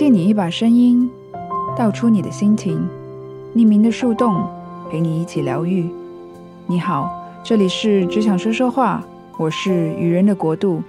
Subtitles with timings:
[0.00, 1.10] 借你一把声音，
[1.76, 2.88] 道出你的心情，
[3.54, 4.48] 匿名的树洞
[4.90, 5.90] 陪你一起疗愈。
[6.66, 9.04] 你好，这里是只想说说话，
[9.36, 10.82] 我是愚人的国度。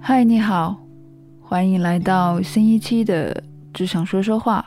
[0.00, 0.78] 嗨，你好，
[1.40, 3.40] 欢迎来到新一期的
[3.72, 4.66] 只想说说话。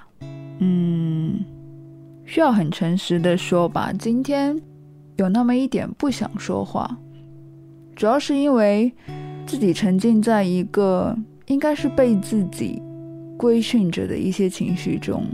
[0.60, 1.44] 嗯，
[2.24, 4.58] 需要很诚实的说吧，今天
[5.18, 6.90] 有那么一点不想说话。
[7.96, 8.92] 主要是因为
[9.46, 11.16] 自己沉浸在一个
[11.48, 12.82] 应该是被自己
[13.38, 15.26] 规训着的一些情绪中。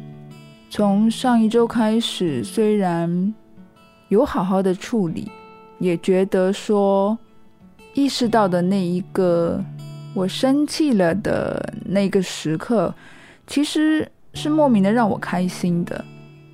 [0.70, 3.34] 从上一周开始，虽然
[4.10, 5.32] 有好好的处理，
[5.80, 7.18] 也觉得说
[7.94, 9.64] 意识到的那一个
[10.14, 12.94] 我生气了的那个时刻，
[13.48, 16.04] 其实是莫名的让我开心的。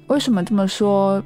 [0.07, 1.21] 为什么这么说？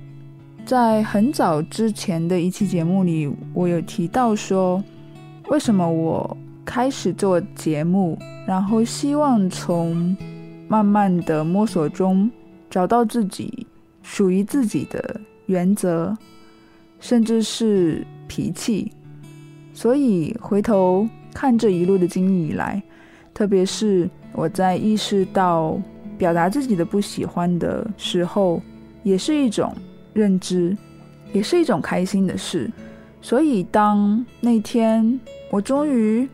[0.70, 4.84] 在很早之前的一期节目里，我有提到说，
[5.48, 10.16] 为什么我开始做节目，然后希望从
[10.67, 12.30] 慢慢的摸索中
[12.70, 13.66] 找到自己
[14.03, 16.16] 属于自己的原则，
[17.00, 18.92] 甚至是脾气。
[19.73, 22.80] 所以回头看这一路的经历以来，
[23.34, 25.81] 特别是我在意识到
[26.16, 28.62] 表达自己的不喜欢的时候，
[29.02, 29.73] 也是一种。
[30.14, 30.76] 认知
[31.32, 32.70] 也是一种开心的事，
[33.22, 35.20] 所以当那天
[35.52, 36.28] 我终于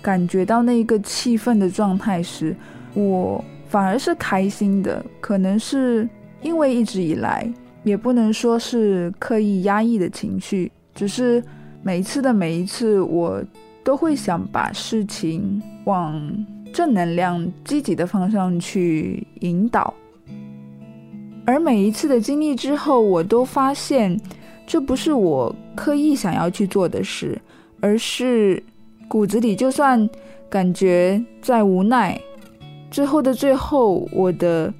[0.00, 2.54] 感觉到那个气愤的状态时，
[2.94, 5.04] 我反而是开心的。
[5.20, 6.08] 可能是
[6.42, 11.42] 因为一直以来也不能说是刻意压抑的情绪，只是
[11.82, 13.42] 每一次的每一次，我
[13.82, 19.92] 都会想把事情往正能量、积极的方向去引导。
[21.46, 24.20] 而每一次的经历之后，我都发现，
[24.66, 27.40] 这不是我刻意想要去做的事，
[27.80, 28.60] 而是
[29.06, 30.10] 骨子里就算
[30.50, 32.20] 感觉再无奈，
[32.90, 34.74] 最后的最后，我的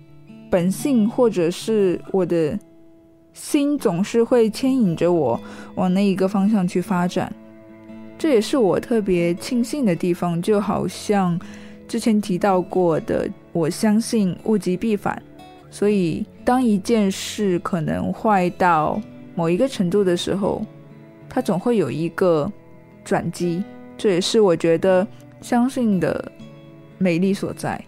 [0.50, 2.58] 本性或者是我的
[3.32, 5.40] 心总是会牵引着我
[5.76, 7.32] 往那一个方向去发展。
[8.18, 11.38] 这也是我特别庆幸的地方，就好像
[11.86, 15.22] 之前提到过的，我相信物极必反。
[15.78, 18.98] 所以，当一件事可能坏到
[19.34, 20.64] 某一个程度的时候，
[21.28, 22.50] 它总会有一个
[23.04, 23.62] 转机。
[23.98, 25.06] 这也是我觉得
[25.42, 26.32] 相信的
[26.96, 27.78] 美丽所在。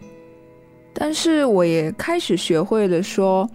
[0.92, 3.48] 但是，我也开始学会了说，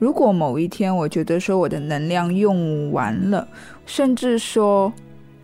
[0.00, 3.46] 如果某一天我觉得说我的能量用完了，
[3.86, 4.92] 甚至说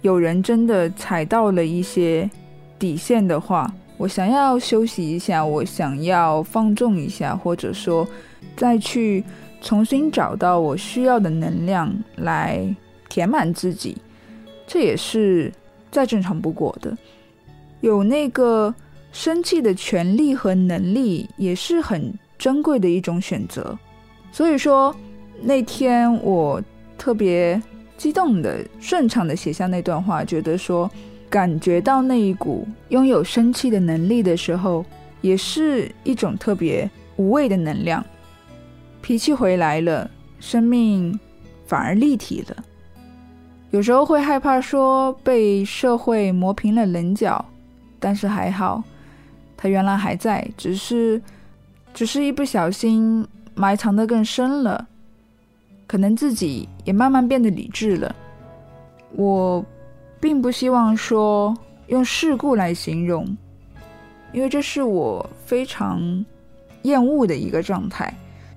[0.02, 2.28] 有人真的踩到了一些
[2.76, 3.72] 底线的话。
[4.00, 8.08] 我想要休息一下，我想要放纵一下，或者说
[8.56, 9.22] 再去
[9.60, 12.74] 重新找到我需要的能量来
[13.10, 13.98] 填满自己，
[14.66, 15.52] 这也是
[15.90, 16.96] 再正常不过的。
[17.82, 18.74] 有那个
[19.12, 23.78] 生气的权利和能力，也是很珍贵的一种选择。
[24.32, 24.96] 所以说
[25.42, 26.58] 那天我
[26.96, 27.60] 特别
[27.98, 30.90] 激动的、顺畅的写下那段话，觉得说。
[31.30, 34.84] 感觉到那一股拥有生气的能力的时候，
[35.20, 38.04] 也是一种特别无畏的能量。
[39.00, 41.18] 脾气回来了，生命
[41.64, 42.56] 反而立体了。
[43.70, 47.42] 有时候会害怕说被社会磨平了棱角，
[48.00, 48.82] 但是还好，
[49.56, 51.22] 它原来还在，只是
[51.94, 53.24] 只是一不小心
[53.54, 54.88] 埋藏的更深了。
[55.86, 58.16] 可能自己也慢慢变得理智了。
[59.12, 59.64] 我。
[60.20, 63.36] 并不希望说用事故来形容，
[64.32, 66.24] 因为这是我非常
[66.82, 68.14] 厌恶的一个状态，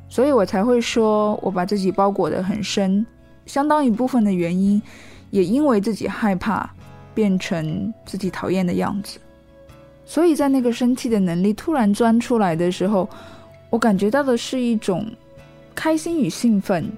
[0.09, 3.05] 所以我才会说我把自己包裹得很深。
[3.45, 4.81] 相当一部分的原因，
[5.29, 6.69] 也因为自己害怕
[7.13, 9.19] 变成自己讨厌的样子，
[10.05, 13.09] 所以在那个生气的能力突然钻出来的时候，
[13.69, 15.05] 我感觉到的是一种
[15.73, 16.91] 开心与兴奋。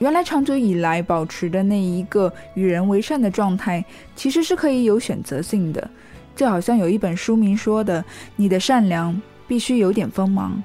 [0.00, 3.84] 原来长久以来保持的那一个与人为善的状态，
[4.16, 5.90] 其实是可以有选择性的。
[6.34, 8.02] 就好像有一本书名说的
[8.34, 10.62] ：“你的善良必须有点锋芒。”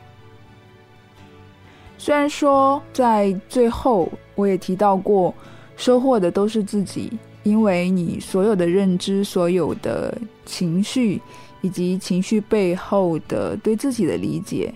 [1.99, 5.33] 虽然说在最后我也提到过，
[5.75, 7.11] 收获的都是自己，
[7.43, 11.21] 因为你所有的认知、所有的情绪
[11.59, 14.73] 以及情绪背后的对自己的理解，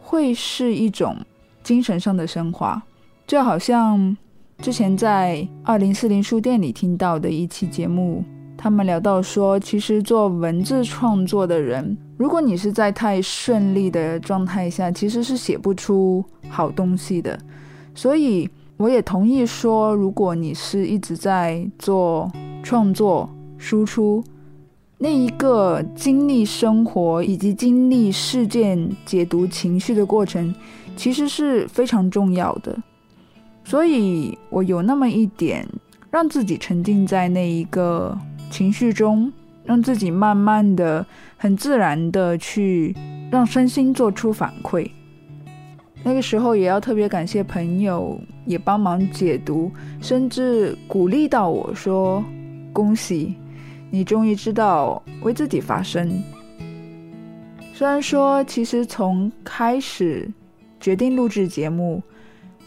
[0.00, 1.16] 会是一种
[1.62, 2.82] 精神上的升华。
[3.30, 4.16] 就好像
[4.58, 8.24] 之前在二零四零书店里听到的一期节目，
[8.58, 17.38] 他们聊到说，其实做文字创作的人，如果你是在太顺利的状态下，其实是写不出好东西的。
[17.94, 22.28] 所以我也同意说，如果你是一直在做
[22.64, 24.24] 创作、输出，
[24.98, 30.52] 那一个经历生活以及经历事件、解读情绪的过程，
[30.96, 32.76] 其实是非常重要的。
[33.64, 35.66] 所以我有那么一点
[36.10, 38.16] 让自己沉浸在那一个
[38.50, 39.32] 情绪中，
[39.64, 42.94] 让自己慢慢的、很自然的去
[43.30, 44.90] 让身心做出反馈。
[46.02, 49.70] 那个时候也要特别感谢朋友，也帮忙解读，
[50.00, 52.24] 甚至鼓励到我说
[52.72, 53.36] ：“恭喜，
[53.90, 56.10] 你终于知道为自己发声。”
[57.74, 60.28] 虽然说，其实从开始
[60.80, 62.02] 决定录制节目，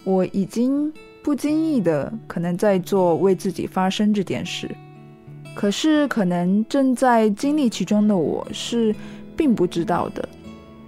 [0.03, 0.91] 我已经
[1.21, 4.69] 不经意的可能在做为自己发声这件事，
[5.55, 8.95] 可是可能正在经历其中的我是
[9.35, 10.27] 并不知道的，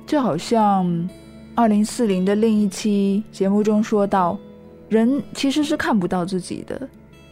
[0.06, 1.10] 就好像。
[1.58, 4.38] 二零四零的另一期节目中说到，
[4.90, 6.86] 人其实是看不到自己的。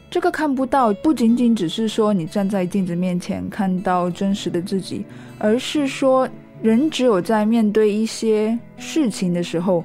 [0.09, 5.05] 这个看不到，不仅仅只是说你站在镜子面前看到真实的自己，
[5.39, 6.25] 而是说
[6.61, 9.83] 人只有在面对一些事情的时候，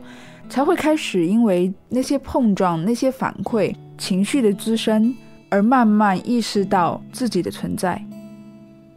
[0.49, 5.15] 才会开始因为那些碰撞、那些反馈、情绪的滋生，
[5.49, 8.03] 而慢慢意识到自己的存在。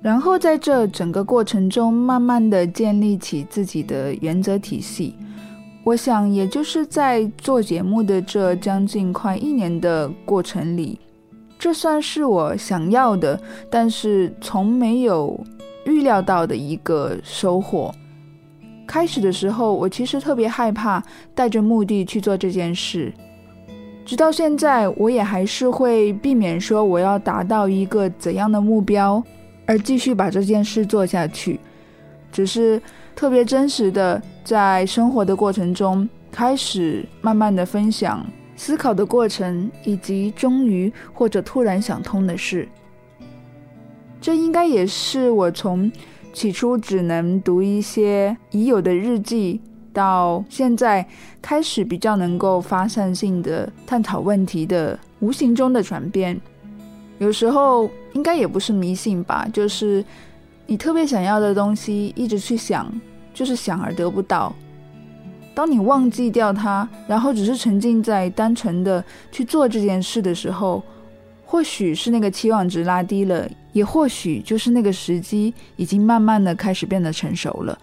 [0.02, 5.16] 然后在这整个过程中，慢慢的建立起自己的原则体系。
[5.84, 11.00] 我想，也就是在做节目的这将近快一年的过程里，
[11.60, 13.40] 这算是我想要的，
[13.70, 15.40] 但是从没有
[15.86, 17.94] 预料到的一个收获。
[18.92, 21.02] 开始的时候，我其实特别害怕
[21.34, 23.14] 带着目的去做这件事，
[24.04, 29.24] 直到现在，我也还是会避免说我要达到一个怎样的目标，
[29.66, 31.58] 而继续把这件事做下去，
[32.34, 32.82] 只是。
[33.14, 42.68] 特别真实的，在生活的过程中，开始慢慢的分享思考的过程，以及终于或者突然想通的事。
[44.20, 45.92] 这应该也是我从
[46.34, 49.60] 起初只能读一些已有的日记，
[49.94, 51.06] 到现在
[51.42, 56.40] 开始比较能够发散性的探讨问题的无形中的转变。
[57.20, 60.04] 有时候应该也不是迷信吧，就是。
[60.68, 62.90] 你特别想要的东西，一直去想，
[63.34, 64.56] 就是想而得不到。
[65.54, 70.82] 当你忘记掉它，然后只是沉浸在单纯的去做这件事的时候，
[71.52, 77.78] 或许是那个期望值拉低了，也或许就是那个时机已经慢慢的开始变得成熟了。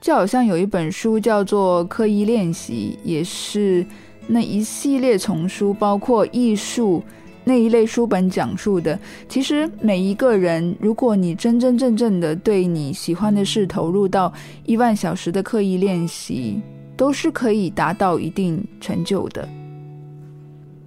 [0.00, 3.84] 就好像有一本书叫做《刻意练习》，也是
[4.26, 7.02] 那一系列丛书，包括艺术。
[7.44, 14.32] 那一类书本讲述的，其实每一个人，如果你真真正正的对你喜欢的事投入到
[14.64, 16.58] 一万小时的刻意练习，
[16.96, 19.46] 都是可以达到一定成就的。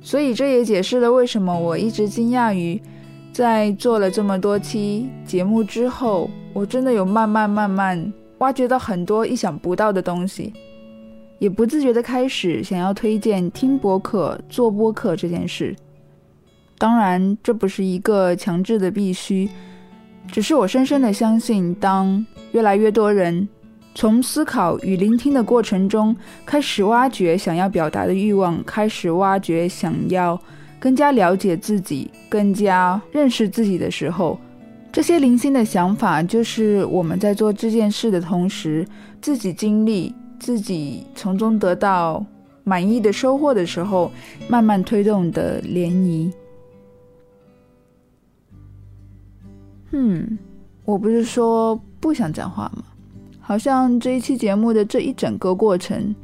[0.03, 2.79] 所以这也解释了为什么我一直惊讶于，
[3.31, 10.51] 在做了这么多期节目之后，我真的有慢慢慢慢挖掘到很多意想不到的东西，
[11.39, 15.73] 也不自觉的开始想要推荐听播客、做播客这件事。
[16.77, 19.49] 当然，这不是一个强制的必须，
[20.27, 23.47] 只是我深深的相信，当越来越多人
[23.95, 30.39] 从思考与聆听的过程中开始挖掘想要表达的欲望，开始挖掘想要
[30.79, 34.39] 更加了解自己、更加认识自己的时候，
[34.91, 38.85] 这些零星的想法，就是我们在做这件事的同时，
[39.21, 42.25] 自己经历、自己从中得到
[42.63, 44.11] 满意的收获的时候，
[44.47, 46.31] 慢慢推动的涟漪。
[49.91, 50.37] 嗯，
[50.83, 52.83] 我不是说不想讲话吗？
[53.45, 56.15] 好像这一期节目的这一整个过程，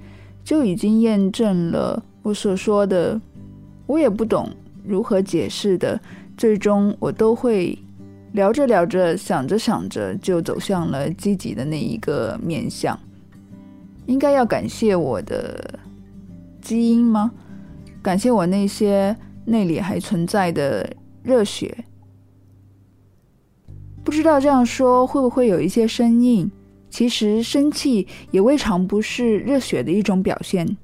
[0.42, 3.20] 就已经验证了我所说的。
[3.86, 4.50] 我也不懂
[4.86, 6.00] 如何解释的，
[6.38, 7.78] 最终我都会
[8.32, 12.98] 聊着聊着，想着想着，就走向了积极的那一个面相。
[14.06, 15.80] 应该要感谢我的
[16.62, 17.32] 基因吗？
[18.02, 20.90] 感谢我那些内里还存在的
[21.22, 21.84] 热血。
[24.06, 26.50] 不知道这样说会不会有一些生硬？
[26.90, 30.78] 其实生气也未尝不是热血的一种表现。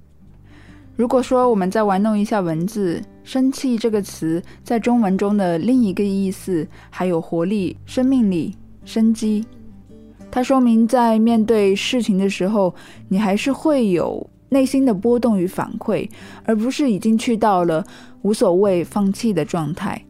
[0.95, 9.45] 如果说我们再玩弄一下文字，“生气”这个词在中文中的另一个意思还有活力、生命力、生机。
[10.31, 12.73] 它说明在面对事情的时候，
[13.09, 16.09] 你还是会有内心的波动与反馈，
[16.45, 17.85] 而不是已经去到了
[18.21, 20.04] 无所谓、放弃的状态。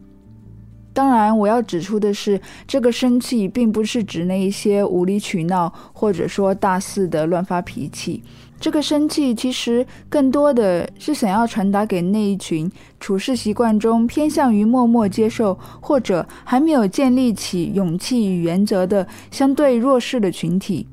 [0.96, 8.22] 当然，我要指出的是，这个生气并不是指那一些无理取闹，或者说大肆的乱发脾气。
[8.58, 20.88] 这个生气其实更多的是想要传达给那一群处事习惯中偏向于默默接受，或者还没有建立起勇气与原则的相对弱势的群体。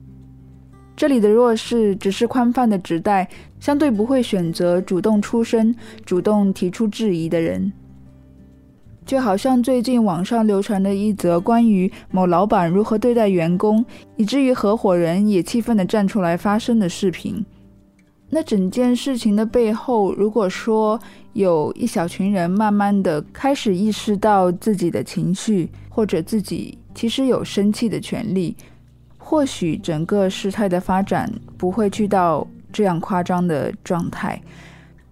[0.97, 3.29] 这里的弱势只是宽泛的指代
[3.61, 5.73] 相对不会选择主动出声、
[6.05, 7.71] 主动提出质疑的人。
[9.05, 17.45] 就好像最近网上流传的一则关于某老板如何对待员工，以至于合伙人也气愤地站出来发声的视频。
[18.29, 20.99] 那整件事情的背后，如果说
[21.33, 28.55] 有一小群人慢慢的开始意识到自己的情绪，或者自己其实有生气的权利，
[29.19, 34.41] 或许整个事态的发展不会去到这样夸张的状态。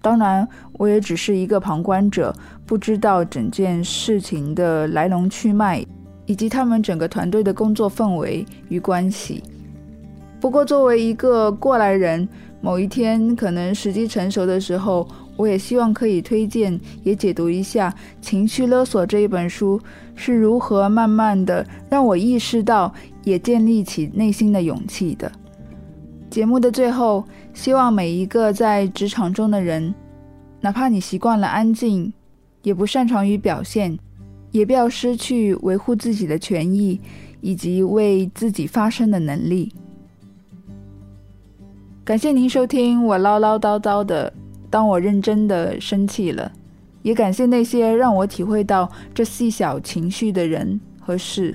[0.02, 2.34] 当然，我也只是一个旁观者，
[2.66, 5.86] 不知道整件事情的来龙去脉，
[6.26, 9.44] 以及他们整个团队的工作氛围与关系。
[10.40, 12.28] 不过，作为一个过来人，
[12.62, 17.90] 某一天可能时机成熟的时候，我也希望可以推荐，也解读一下
[18.26, 19.80] 《情绪勒索》这一本书
[20.16, 22.92] 是如何慢慢的让我意识到，
[23.24, 25.32] 也建立起内心的勇气的。
[26.32, 29.94] 节目的最后，希望每一个在职场中的人，
[30.62, 32.14] 哪怕你习惯了安静，
[32.64, 34.00] 也不擅长于表现，
[34.52, 37.02] 也不要失去维护自己的权益
[37.42, 39.74] 以及为自己发声的能力。
[42.06, 44.32] 感谢您收听我唠唠叨叨的，
[44.70, 46.50] 当我认真的生气了，
[47.02, 51.54] 也感谢那些让我体会到这细小情绪的人和事。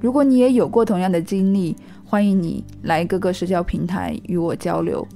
[0.00, 1.76] 如果你也有过同样的经历，
[2.10, 5.06] 欢迎你来各个社交平台与我交流，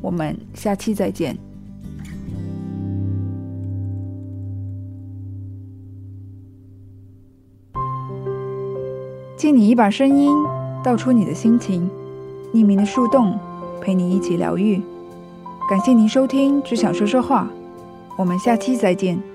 [0.00, 1.38] 我们下期再见。
[9.36, 10.32] 借你一把声音，
[10.82, 11.88] 道出你的心情，
[12.52, 13.38] 匿名的树洞
[13.80, 14.82] 陪你一起疗愈。
[15.70, 17.48] 感谢您收听，只想说说话，
[18.18, 19.33] 我们下期再见。